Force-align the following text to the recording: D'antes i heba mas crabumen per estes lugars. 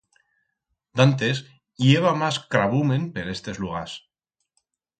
D'antes 1.01 1.41
i 1.89 1.93
heba 1.97 2.15
mas 2.23 2.41
crabumen 2.55 3.07
per 3.19 3.29
estes 3.37 3.63
lugars. 3.67 3.97